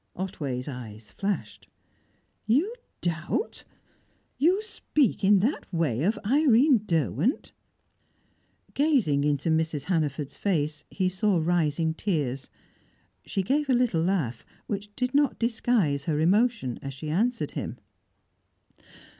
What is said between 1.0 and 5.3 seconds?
flashed. "You doubt? You speak